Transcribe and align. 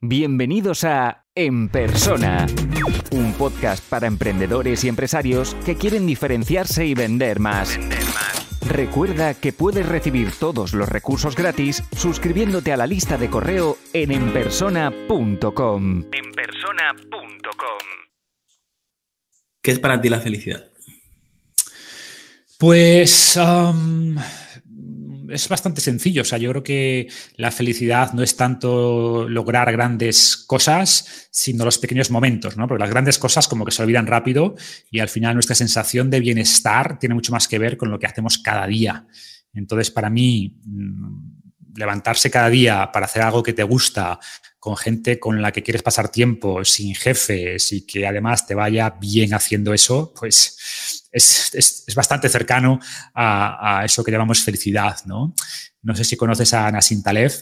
Bienvenidos 0.00 0.84
a 0.84 1.24
En 1.34 1.68
Persona, 1.70 2.46
un 3.10 3.32
podcast 3.32 3.82
para 3.88 4.06
emprendedores 4.06 4.84
y 4.84 4.88
empresarios 4.88 5.56
que 5.66 5.74
quieren 5.74 6.06
diferenciarse 6.06 6.86
y 6.86 6.94
vender 6.94 7.40
más. 7.40 7.76
Recuerda 8.64 9.34
que 9.34 9.52
puedes 9.52 9.84
recibir 9.86 10.30
todos 10.30 10.72
los 10.72 10.88
recursos 10.88 11.34
gratis 11.34 11.82
suscribiéndote 11.96 12.72
a 12.72 12.76
la 12.76 12.86
lista 12.86 13.18
de 13.18 13.28
correo 13.28 13.76
en 13.92 14.12
enpersona.com. 14.12 16.04
Enpersona.com. 16.12 17.78
¿Qué 19.60 19.72
es 19.72 19.80
para 19.80 20.00
ti 20.00 20.08
la 20.08 20.20
felicidad? 20.20 20.64
Pues 22.56 23.36
um, 23.36 24.14
es 25.30 25.48
bastante 25.48 25.80
sencillo. 25.80 26.22
O 26.22 26.24
sea, 26.24 26.38
yo 26.38 26.50
creo 26.50 26.62
que 26.62 27.08
la 27.36 27.50
felicidad 27.50 28.12
no 28.12 28.22
es 28.22 28.36
tanto 28.36 29.28
lograr 29.28 29.70
grandes 29.72 30.36
cosas, 30.36 31.28
sino 31.30 31.64
los 31.64 31.78
pequeños 31.78 32.10
momentos, 32.10 32.56
¿no? 32.56 32.66
Porque 32.66 32.82
las 32.82 32.90
grandes 32.90 33.18
cosas 33.18 33.48
como 33.48 33.64
que 33.64 33.72
se 33.72 33.82
olvidan 33.82 34.06
rápido 34.06 34.54
y 34.90 35.00
al 35.00 35.08
final 35.08 35.34
nuestra 35.34 35.54
sensación 35.54 36.10
de 36.10 36.20
bienestar 36.20 36.98
tiene 36.98 37.14
mucho 37.14 37.32
más 37.32 37.48
que 37.48 37.58
ver 37.58 37.76
con 37.76 37.90
lo 37.90 37.98
que 37.98 38.06
hacemos 38.06 38.38
cada 38.38 38.66
día. 38.66 39.06
Entonces, 39.52 39.90
para 39.90 40.10
mí, 40.10 40.60
mm, 40.64 41.38
levantarse 41.76 42.30
cada 42.30 42.50
día 42.50 42.90
para 42.92 43.06
hacer 43.06 43.22
algo 43.22 43.42
que 43.42 43.52
te 43.52 43.62
gusta, 43.62 44.18
con 44.58 44.76
gente 44.76 45.20
con 45.20 45.40
la 45.40 45.52
que 45.52 45.62
quieres 45.62 45.82
pasar 45.82 46.10
tiempo, 46.10 46.64
sin 46.64 46.94
jefes 46.94 47.72
y 47.72 47.86
que 47.86 48.06
además 48.06 48.46
te 48.46 48.54
vaya 48.54 48.90
bien 48.90 49.32
haciendo 49.32 49.72
eso, 49.72 50.12
pues 50.18 50.97
es, 51.10 51.84
bastante 51.94 52.28
cercano 52.28 52.78
a, 53.14 53.82
eso 53.84 54.04
que 54.04 54.12
llamamos 54.12 54.42
felicidad, 54.42 54.96
¿no? 55.06 55.34
No 55.82 55.94
sé 55.94 56.04
si 56.04 56.16
conoces 56.16 56.52
a 56.54 56.70
Nassim 56.70 57.02
Taleb. 57.02 57.32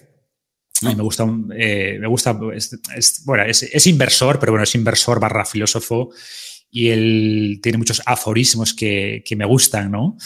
me 0.82 0.94
gusta, 0.94 1.26
eh, 1.56 1.98
me 2.00 2.06
gusta 2.06 2.38
es, 2.54 3.22
bueno, 3.24 3.44
es, 3.44 3.86
inversor, 3.86 4.38
pero 4.38 4.52
bueno, 4.52 4.64
es 4.64 4.74
inversor 4.74 5.20
barra 5.20 5.44
filósofo 5.44 6.10
y 6.70 6.88
él 6.88 7.60
tiene 7.62 7.78
muchos 7.78 8.02
aforismos 8.04 8.74
que, 8.74 9.22
que 9.24 9.36
me 9.36 9.44
gustan, 9.44 9.90
¿no? 9.90 10.16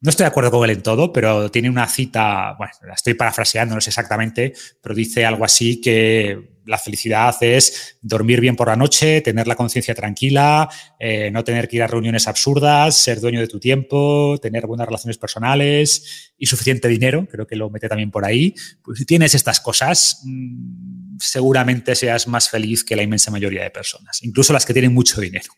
No 0.00 0.10
estoy 0.10 0.24
de 0.24 0.28
acuerdo 0.28 0.52
con 0.52 0.64
él 0.64 0.76
en 0.76 0.82
todo, 0.82 1.12
pero 1.12 1.50
tiene 1.50 1.68
una 1.68 1.88
cita, 1.88 2.54
bueno, 2.56 2.72
la 2.86 2.94
estoy 2.94 3.14
parafraseando, 3.14 3.74
no 3.74 3.80
sé 3.80 3.90
exactamente, 3.90 4.52
pero 4.80 4.94
dice 4.94 5.26
algo 5.26 5.44
así 5.44 5.80
que 5.80 6.57
la 6.68 6.78
felicidad 6.78 7.34
es 7.40 7.98
dormir 8.02 8.40
bien 8.40 8.54
por 8.54 8.68
la 8.68 8.76
noche, 8.76 9.22
tener 9.22 9.46
la 9.46 9.56
conciencia 9.56 9.94
tranquila, 9.94 10.68
eh, 11.00 11.30
no 11.30 11.42
tener 11.42 11.66
que 11.66 11.76
ir 11.76 11.82
a 11.82 11.86
reuniones 11.86 12.28
absurdas, 12.28 12.94
ser 12.94 13.20
dueño 13.20 13.40
de 13.40 13.48
tu 13.48 13.58
tiempo, 13.58 14.38
tener 14.40 14.66
buenas 14.66 14.86
relaciones 14.86 15.16
personales 15.16 16.34
y 16.36 16.46
suficiente 16.46 16.86
dinero, 16.86 17.26
creo 17.26 17.46
que 17.46 17.56
lo 17.56 17.70
mete 17.70 17.88
también 17.88 18.10
por 18.10 18.24
ahí. 18.24 18.54
Pues 18.82 18.98
si 18.98 19.06
tienes 19.06 19.34
estas 19.34 19.60
cosas, 19.60 20.20
mm, 20.24 21.16
seguramente 21.18 21.94
seas 21.94 22.28
más 22.28 22.50
feliz 22.50 22.84
que 22.84 22.96
la 22.96 23.02
inmensa 23.02 23.30
mayoría 23.30 23.62
de 23.62 23.70
personas, 23.70 24.22
incluso 24.22 24.52
las 24.52 24.66
que 24.66 24.74
tienen 24.74 24.92
mucho 24.92 25.20
dinero. 25.20 25.52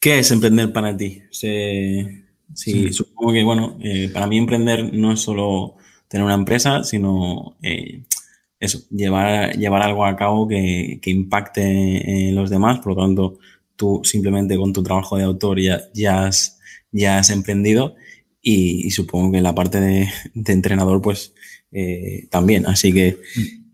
¿Qué 0.00 0.18
es 0.18 0.32
emprender 0.32 0.72
para 0.72 0.96
ti? 0.96 1.22
Sí, 1.30 2.92
supongo 2.92 3.32
que, 3.32 3.44
bueno, 3.44 3.78
eh, 3.80 4.10
para 4.12 4.26
mí 4.26 4.36
emprender 4.36 4.92
no 4.92 5.12
es 5.12 5.20
solo 5.20 5.76
tener 6.08 6.24
una 6.24 6.34
empresa, 6.34 6.82
sino 6.82 7.56
eh, 7.62 8.02
eso, 8.62 8.80
llevar, 8.90 9.56
llevar 9.58 9.82
algo 9.82 10.06
a 10.06 10.16
cabo 10.16 10.46
que, 10.46 11.00
que 11.02 11.10
impacte 11.10 12.28
en 12.28 12.34
los 12.34 12.48
demás. 12.48 12.78
Por 12.78 12.94
lo 12.94 13.02
tanto, 13.02 13.38
tú 13.76 14.00
simplemente 14.04 14.56
con 14.56 14.72
tu 14.72 14.82
trabajo 14.82 15.16
de 15.16 15.24
autor 15.24 15.60
ya, 15.60 15.80
ya, 15.92 16.26
has, 16.26 16.60
ya 16.92 17.18
has 17.18 17.30
emprendido 17.30 17.96
y, 18.40 18.90
supongo 18.92 19.32
que 19.32 19.40
la 19.40 19.54
parte 19.54 19.80
de, 19.80 20.08
entrenador, 20.34 21.02
pues 21.02 21.34
eh, 21.72 22.28
también. 22.30 22.66
Así 22.66 22.92
que, 22.92 23.18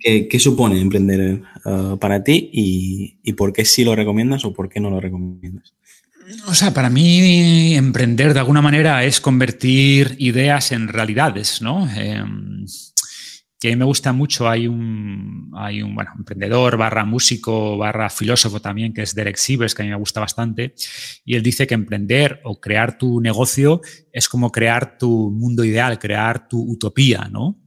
¿qué, 0.01 0.41
supone 0.41 0.81
emprender 0.81 1.43
para 2.01 2.25
ti 2.25 2.51
y, 2.53 3.19
y 3.23 3.33
por 3.35 3.53
qué 3.53 3.67
sí 3.67 3.85
lo 3.85 3.95
recomiendas 3.95 4.45
o 4.47 4.55
por 4.55 4.71
qué 4.71 4.81
no 4.81 4.89
lo 4.91 5.01
recomiendas? 5.01 5.75
O 6.47 6.55
sea, 6.55 6.75
para 6.75 6.91
mí 6.91 7.75
emprender 7.75 8.35
de 8.35 8.41
alguna 8.41 8.61
manera 8.61 9.05
es 9.05 9.21
convertir 9.21 10.15
ideas 10.19 10.73
en 10.73 10.89
realidades, 10.89 11.63
¿no? 11.63 11.89
Eh, 11.97 12.23
que 13.59 13.69
a 13.69 13.71
mí 13.73 13.77
me 13.77 13.85
gusta 13.85 14.13
mucho, 14.13 14.49
hay 14.49 14.69
un, 14.69 15.51
hay 15.57 15.83
un 15.83 15.95
bueno, 15.95 16.13
emprendedor 16.17 16.77
barra 16.77 17.05
músico 17.05 17.77
barra 17.77 18.09
filósofo 18.09 18.61
también, 18.61 18.93
que 18.93 19.03
es 19.03 19.15
Derek 19.15 19.37
Sivers, 19.37 19.75
que 19.75 19.83
a 19.83 19.85
mí 19.85 19.91
me 19.91 19.97
gusta 19.97 20.21
bastante, 20.21 20.75
y 21.25 21.35
él 21.35 21.43
dice 21.43 21.67
que 21.67 21.75
emprender 21.75 22.41
o 22.45 22.61
crear 22.61 22.99
tu 22.99 23.21
negocio 23.21 23.81
es 24.13 24.29
como 24.29 24.53
crear 24.53 24.99
tu 24.99 25.31
mundo 25.31 25.65
ideal, 25.65 25.99
crear 25.99 26.49
tu 26.49 26.61
utopía, 26.61 27.29
¿no? 27.31 27.59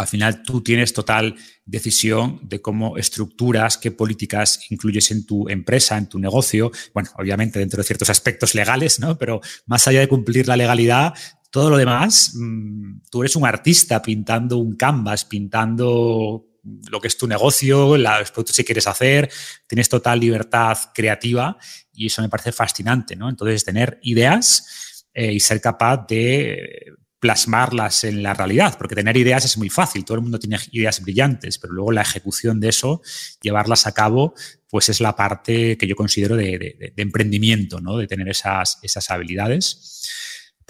al 0.00 0.06
final 0.06 0.42
tú 0.42 0.62
tienes 0.62 0.92
total 0.92 1.36
decisión 1.64 2.40
de 2.42 2.60
cómo 2.60 2.96
estructuras, 2.96 3.76
qué 3.76 3.90
políticas 3.90 4.60
incluyes 4.70 5.10
en 5.10 5.26
tu 5.26 5.48
empresa, 5.48 5.98
en 5.98 6.08
tu 6.08 6.18
negocio. 6.18 6.70
Bueno, 6.94 7.10
obviamente 7.16 7.58
dentro 7.58 7.78
de 7.78 7.84
ciertos 7.84 8.08
aspectos 8.10 8.54
legales, 8.54 8.98
¿no? 8.98 9.18
Pero 9.18 9.40
más 9.66 9.86
allá 9.86 10.00
de 10.00 10.08
cumplir 10.08 10.48
la 10.48 10.56
legalidad, 10.56 11.12
todo 11.50 11.70
lo 11.70 11.76
demás, 11.76 12.32
mm, 12.34 13.02
tú 13.10 13.22
eres 13.22 13.36
un 13.36 13.46
artista 13.46 14.00
pintando 14.00 14.58
un 14.58 14.76
canvas, 14.76 15.24
pintando 15.24 16.46
lo 16.90 17.00
que 17.00 17.08
es 17.08 17.16
tu 17.16 17.26
negocio, 17.26 17.96
los 17.96 18.30
productos 18.30 18.56
que 18.56 18.64
quieres 18.64 18.86
hacer, 18.86 19.30
tienes 19.66 19.88
total 19.88 20.20
libertad 20.20 20.76
creativa 20.94 21.56
y 21.92 22.06
eso 22.06 22.22
me 22.22 22.28
parece 22.28 22.52
fascinante, 22.52 23.16
¿no? 23.16 23.28
Entonces, 23.28 23.64
tener 23.64 23.98
ideas 24.02 25.06
eh, 25.14 25.32
y 25.32 25.40
ser 25.40 25.60
capaz 25.60 26.06
de 26.06 26.94
plasmarlas 27.18 28.04
en 28.04 28.22
la 28.22 28.32
realidad, 28.32 28.76
porque 28.78 28.94
tener 28.94 29.16
ideas 29.16 29.44
es 29.44 29.58
muy 29.58 29.68
fácil, 29.68 30.04
todo 30.06 30.16
el 30.16 30.22
mundo 30.22 30.38
tiene 30.38 30.58
ideas 30.72 31.02
brillantes, 31.02 31.58
pero 31.58 31.74
luego 31.74 31.92
la 31.92 32.00
ejecución 32.00 32.60
de 32.60 32.70
eso, 32.70 33.02
llevarlas 33.42 33.86
a 33.86 33.92
cabo, 33.92 34.34
pues 34.70 34.88
es 34.88 35.00
la 35.00 35.14
parte 35.14 35.76
que 35.76 35.86
yo 35.86 35.96
considero 35.96 36.34
de, 36.34 36.94
emprendimiento, 36.96 37.80
¿no? 37.80 37.98
de 37.98 38.06
tener 38.06 38.28
esas, 38.28 38.78
esas 38.82 39.10
habilidades. 39.10 40.08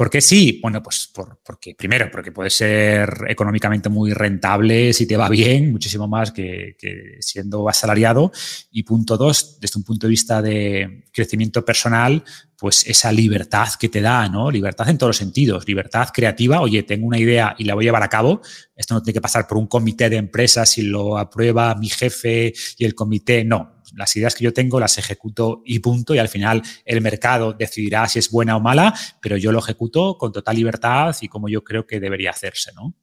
¿Por 0.00 0.09
qué 0.09 0.22
sí? 0.22 0.61
Bueno, 0.62 0.83
pues 0.83 1.12
porque 1.44 1.75
primero, 1.75 2.09
porque 2.11 2.33
puede 2.33 2.49
ser 2.49 3.27
económicamente 3.28 3.91
muy 3.91 4.15
rentable 4.15 4.94
si 4.94 5.06
te 5.06 5.15
va 5.15 5.28
bien, 5.28 5.71
muchísimo 5.71 6.09
más 6.09 6.33
que, 6.33 6.75
siendo 7.21 7.69
asalariado. 7.69 8.33
Y 8.71 8.83
punto 8.84 9.19
dos, 9.19 9.61
desde 9.61 9.78
un 9.78 9.84
punto 9.84 10.06
de 10.06 10.11
vista 10.11 10.41
de 10.41 11.05
crecimiento 11.12 11.62
personal, 11.66 12.25
pues 12.56 12.87
esa 12.87 13.12
libertad 13.12 13.69
que 13.78 13.91
te 13.91 14.00
da, 14.00 14.27
¿no? 14.27 14.50
Libertad 14.50 14.88
en 14.88 14.97
todos 14.97 15.11
los 15.11 15.16
sentidos, 15.19 15.69
libertad 15.69 16.09
creativa, 16.15 16.62
oye, 16.62 16.82
tengo 16.82 17.06
una 17.06 17.19
idea 17.19 17.55
y 17.59 17.65
la 17.65 17.75
voy 17.75 17.84
a 17.84 17.88
llevar 17.88 18.03
a 18.03 18.09
cabo, 18.09 18.41
esto 18.75 18.94
no 18.94 19.03
tiene 19.03 19.12
que 19.12 19.21
pasar 19.21 19.47
por 19.47 19.59
un 19.59 19.67
comité 19.67 20.09
de 20.09 20.17
empresas 20.17 20.78
y 20.78 20.82
lo 20.82 21.19
aprueba 21.19 21.75
mi 21.75 21.91
jefe 21.91 22.55
y 22.78 22.87
el 22.87 22.94
comité, 22.94 23.44
no, 23.44 23.79
las 23.94 24.14
ideas 24.16 24.34
que 24.34 24.44
yo 24.44 24.52
tengo 24.52 24.80
las 24.80 24.98
ejecuto 24.98 25.62
y 25.64 25.78
punto, 25.78 26.14
y 26.14 26.18
al 26.18 26.28
final 26.28 26.62
el 26.84 27.00
mercado 27.00 27.52
decidirá 27.52 28.08
si 28.08 28.18
es 28.18 28.30
buena 28.30 28.56
o 28.56 28.60
mala, 28.60 28.94
pero 29.20 29.36
yo 29.36 29.52
lo 29.52 29.58
ejecuto 29.58 30.16
con 30.18 30.32
total 30.32 30.56
libertad 30.56 31.14
y 31.20 31.28
como 31.28 31.48
yo 31.48 31.64
creo 31.64 31.86
que 31.86 32.00
debería 32.00 32.30
hacerse, 32.30 32.72
¿no? 32.74 32.94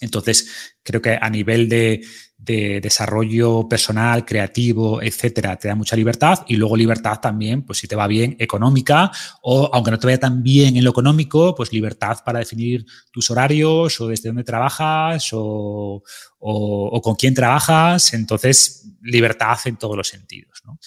Entonces, 0.00 0.76
creo 0.82 1.02
que 1.02 1.18
a 1.20 1.30
nivel 1.30 1.68
de, 1.68 2.00
desarrollo 2.42 3.68
personal, 3.68 4.24
creativo, 4.24 5.02
etcétera, 5.02 5.56
te 5.56 5.68
da 5.68 5.74
mucha 5.74 5.94
libertad 5.94 6.44
y 6.48 6.56
luego 6.56 6.76
libertad 6.76 7.20
también, 7.20 7.62
pues 7.62 7.78
si 7.78 7.86
te 7.86 7.96
va 7.96 8.06
bien, 8.06 8.36
económica 8.38 9.10
o 9.42 9.70
aunque 9.72 9.90
no 9.90 9.98
te 9.98 10.06
vaya 10.06 10.18
tan 10.18 10.42
bien 10.42 10.76
en 10.76 10.84
lo 10.84 10.90
económico, 10.90 11.54
pues 11.54 11.72
libertad 11.72 12.18
para 12.24 12.38
definir 12.40 12.86
tus 13.12 13.30
horarios 13.30 14.00
o 14.00 14.08
desde 14.08 14.30
dónde 14.30 14.44
trabajas 14.44 15.28
o, 15.32 16.02
o 16.38 17.02
con 17.02 17.14
quién 17.14 17.34
trabajas. 17.34 18.14
Entonces, 18.14 18.86
libertad 19.02 19.58
en 19.66 19.76
todos 19.76 19.96
los 19.96 20.08
sentidos. 20.08 20.62
¿no? 20.64 20.78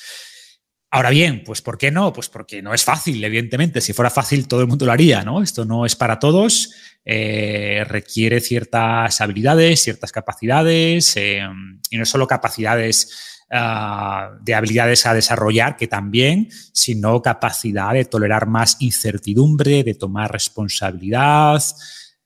Ahora 0.96 1.10
bien, 1.10 1.42
pues 1.44 1.64
¿por 1.64 1.80
qué 1.80 1.90
no? 1.90 2.14
Pues 2.14 2.30
porque 2.30 2.62
no 2.62 2.72
es 2.72 2.84
fácil, 2.84 3.24
evidentemente. 3.24 3.82
Si 3.82 3.94
fuera 3.94 4.12
fácil, 4.12 4.48
todo 4.48 4.62
el 4.62 4.68
mundo 4.68 4.86
lo 4.86 4.92
haría, 4.92 5.24
¿no? 5.24 5.42
Esto 5.42 5.66
no 5.66 5.88
es 5.88 5.96
para 5.96 6.20
todos, 6.20 6.72
eh, 7.04 7.84
requiere 7.90 8.40
ciertas 8.40 9.20
habilidades, 9.20 9.82
ciertas 9.82 10.12
capacidades, 10.12 11.18
eh, 11.18 11.42
y 11.90 11.98
no 11.98 12.06
solo 12.06 12.28
capacidades 12.28 13.42
ah, 13.50 14.34
de 14.40 14.54
habilidades 14.54 15.08
a 15.08 15.16
desarrollar, 15.16 15.78
que 15.78 15.88
también, 15.88 16.50
sino 16.74 17.24
capacidad 17.24 17.94
de 17.94 18.06
tolerar 18.06 18.46
más 18.46 18.78
incertidumbre, 18.80 19.84
de 19.84 19.96
tomar 19.96 20.32
responsabilidad, 20.32 21.60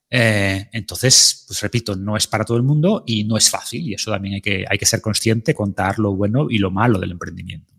eh, 0.09 0.67
entonces, 0.73 1.45
pues 1.47 1.61
repito, 1.61 1.95
no 1.95 2.17
es 2.17 2.27
para 2.27 2.43
todo 2.43 2.57
el 2.57 2.63
mundo 2.63 3.05
y 3.07 3.23
no 3.23 3.37
es 3.37 3.49
fácil 3.49 3.87
y 3.87 3.93
eso 3.93 4.11
también 4.11 4.35
hay 4.35 4.41
que, 4.41 4.65
hay 4.69 4.77
que 4.77 4.85
ser 4.85 4.99
consciente, 4.99 5.53
contar 5.53 5.99
lo 5.99 6.13
bueno 6.17 6.47
y 6.49 6.57
lo 6.57 6.69
malo 6.69 6.99
del 6.99 7.11
emprendimiento. 7.11 7.76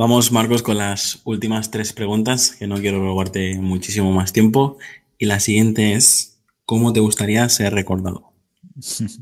Vamos, 0.00 0.32
Marcos, 0.32 0.62
con 0.62 0.78
las 0.78 1.20
últimas 1.24 1.70
tres 1.70 1.92
preguntas, 1.92 2.52
que 2.52 2.66
no 2.66 2.76
quiero 2.76 3.02
robarte 3.02 3.56
muchísimo 3.58 4.10
más 4.12 4.32
tiempo. 4.32 4.78
Y 5.18 5.26
la 5.26 5.40
siguiente 5.40 5.92
es, 5.92 6.40
¿cómo 6.64 6.94
te 6.94 7.00
gustaría 7.00 7.46
ser 7.50 7.74
recordado? 7.74 8.32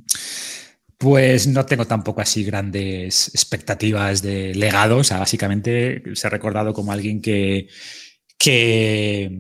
Pues 0.97 1.47
no 1.47 1.65
tengo 1.65 1.87
tampoco 1.87 2.21
así 2.21 2.43
grandes 2.43 3.29
expectativas 3.29 4.21
de 4.21 4.53
legado. 4.55 4.99
O 4.99 5.05
sea, 5.05 5.19
básicamente 5.19 6.03
ser 6.15 6.33
recordado 6.33 6.75
como 6.75 6.91
alguien 6.91 7.23
que, 7.23 7.69
que, 8.37 9.31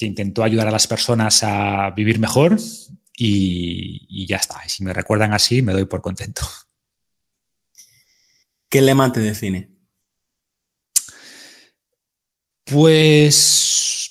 intentó 0.00 0.44
ayudar 0.44 0.68
a 0.68 0.70
las 0.70 0.86
personas 0.86 1.42
a 1.42 1.90
vivir 1.90 2.18
mejor, 2.18 2.58
y, 3.16 4.26
ya 4.26 4.36
está. 4.36 4.60
Y 4.66 4.68
si 4.68 4.84
me 4.84 4.92
recuerdan 4.92 5.32
así, 5.32 5.62
me 5.62 5.72
doy 5.72 5.86
por 5.86 6.02
contento. 6.02 6.42
¿Qué 8.68 8.82
lema 8.82 9.10
te 9.10 9.20
define? 9.20 9.75
Pues 12.68 14.10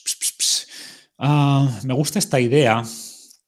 ah, 1.17 1.81
me 1.83 1.93
gusta 1.93 2.19
esta 2.19 2.39
idea 2.39 2.81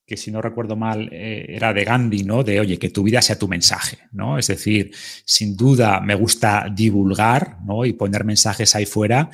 que 0.06 0.16
si 0.18 0.30
no 0.30 0.42
recuerdo 0.42 0.76
mal 0.76 1.08
eh, 1.12 1.46
era 1.48 1.72
de 1.72 1.84
Gandhi, 1.84 2.24
¿no? 2.24 2.44
De, 2.44 2.60
oye, 2.60 2.78
que 2.78 2.90
tu 2.90 3.02
vida 3.02 3.22
sea 3.22 3.38
tu 3.38 3.48
mensaje, 3.48 3.98
¿no? 4.12 4.38
Es 4.38 4.48
decir, 4.48 4.90
sin 5.24 5.56
duda 5.56 6.00
me 6.00 6.14
gusta 6.14 6.66
divulgar, 6.74 7.58
¿no? 7.64 7.86
Y 7.86 7.94
poner 7.94 8.24
mensajes 8.24 8.74
ahí 8.74 8.84
fuera, 8.84 9.30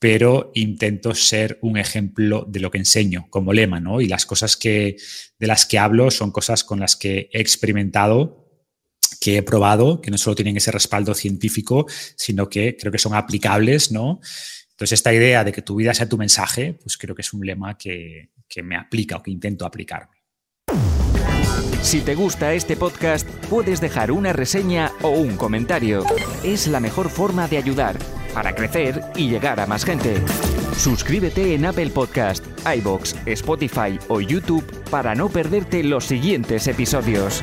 pero 0.00 0.50
intento 0.54 1.14
ser 1.14 1.58
un 1.62 1.78
ejemplo 1.78 2.44
de 2.48 2.58
lo 2.58 2.72
que 2.72 2.78
enseño 2.78 3.26
como 3.30 3.52
lema, 3.52 3.78
¿no? 3.78 4.00
Y 4.00 4.08
las 4.08 4.26
cosas 4.26 4.56
que, 4.56 4.96
de 5.38 5.46
las 5.46 5.66
que 5.66 5.78
hablo 5.78 6.10
son 6.10 6.32
cosas 6.32 6.64
con 6.64 6.80
las 6.80 6.96
que 6.96 7.28
he 7.32 7.40
experimentado, 7.40 8.48
que 9.20 9.36
he 9.36 9.42
probado, 9.42 10.00
que 10.00 10.10
no 10.10 10.18
solo 10.18 10.34
tienen 10.34 10.56
ese 10.56 10.72
respaldo 10.72 11.14
científico, 11.14 11.86
sino 12.16 12.48
que 12.48 12.76
creo 12.76 12.90
que 12.90 12.98
son 12.98 13.14
aplicables, 13.14 13.92
¿no? 13.92 14.20
Entonces, 14.72 14.92
esta 14.92 15.12
idea 15.12 15.44
de 15.44 15.52
que 15.52 15.62
tu 15.62 15.76
vida 15.76 15.94
sea 15.94 16.08
tu 16.08 16.18
mensaje, 16.18 16.74
pues 16.82 16.96
creo 16.96 17.14
que 17.14 17.22
es 17.22 17.32
un 17.32 17.46
lema 17.46 17.78
que, 17.78 18.30
que 18.48 18.62
me 18.62 18.76
aplica 18.76 19.16
o 19.16 19.22
que 19.22 19.30
intento 19.30 19.64
aplicarme. 19.64 20.22
Si 21.82 22.00
te 22.00 22.14
gusta 22.14 22.54
este 22.54 22.76
podcast, 22.76 23.28
puedes 23.50 23.80
dejar 23.80 24.12
una 24.12 24.32
reseña 24.32 24.92
o 25.02 25.10
un 25.10 25.36
comentario. 25.36 26.04
Es 26.44 26.68
la 26.68 26.80
mejor 26.80 27.10
forma 27.10 27.48
de 27.48 27.58
ayudar 27.58 27.96
para 28.32 28.54
crecer 28.54 29.00
y 29.16 29.28
llegar 29.28 29.60
a 29.60 29.66
más 29.66 29.84
gente. 29.84 30.22
Suscríbete 30.76 31.54
en 31.54 31.66
Apple 31.66 31.90
Podcast, 31.90 32.44
iBox, 32.64 33.16
Spotify 33.26 33.98
o 34.08 34.20
YouTube 34.20 34.64
para 34.90 35.14
no 35.14 35.28
perderte 35.28 35.82
los 35.82 36.04
siguientes 36.04 36.66
episodios. 36.66 37.42